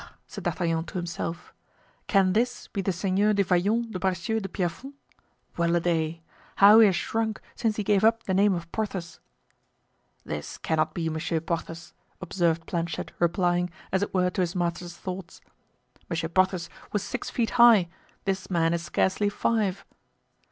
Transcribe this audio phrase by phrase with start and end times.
[0.25, 1.53] said D'Artagnan to himself,
[2.07, 4.95] "can this be the Seigneur du Vallon de Bracieux de Pierrefonds?
[5.57, 6.23] Well a day!
[6.55, 9.19] how he has shrunk since he gave up the name of Porthos!"
[10.23, 15.39] "This cannot be Monsieur Porthos," observed Planchet replying, as it were, to his master's thoughts.
[16.09, 17.87] "Monsieur Porthos was six feet high;
[18.25, 19.85] this man is scarcely five."